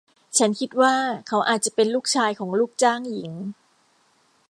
[0.37, 0.93] ฉันคิดว่า
[1.27, 3.31] เขาอาจจะเป็นลูกชายของลูกจ้างหญิง